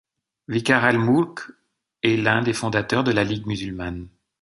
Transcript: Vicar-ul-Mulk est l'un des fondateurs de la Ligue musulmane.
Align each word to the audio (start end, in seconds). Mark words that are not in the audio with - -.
Vicar-ul-Mulk 0.47 1.41
est 2.01 2.17
l'un 2.17 2.41
des 2.41 2.53
fondateurs 2.53 3.03
de 3.03 3.11
la 3.11 3.23
Ligue 3.23 3.45
musulmane. 3.45 4.07